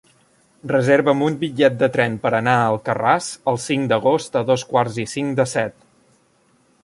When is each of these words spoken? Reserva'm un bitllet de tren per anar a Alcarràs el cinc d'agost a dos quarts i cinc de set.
Reserva'm 0.69 1.19
un 1.25 1.35
bitllet 1.43 1.75
de 1.83 1.89
tren 1.97 2.15
per 2.23 2.31
anar 2.37 2.55
a 2.61 2.71
Alcarràs 2.71 3.27
el 3.53 3.61
cinc 3.67 3.93
d'agost 3.93 4.41
a 4.41 4.45
dos 4.49 4.63
quarts 4.73 4.97
i 5.07 5.11
cinc 5.15 5.41
de 5.43 5.47
set. 5.55 5.77